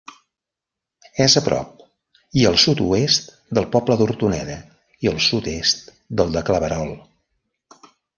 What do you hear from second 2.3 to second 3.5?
i al sud-oest